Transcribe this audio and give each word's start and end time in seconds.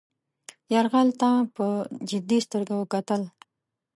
یرغل 0.73 1.07
ته 1.21 1.29
په 1.55 1.67
جدي 2.09 2.39
سترګه 2.45 2.75
کتل. 2.93 3.21